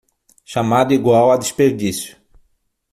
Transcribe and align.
Chamado 0.43 0.95
igual 0.95 1.29
a 1.31 1.37
desperdício 1.37 2.17